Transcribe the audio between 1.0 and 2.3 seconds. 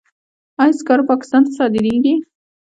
پاکستان ته صادریږي؟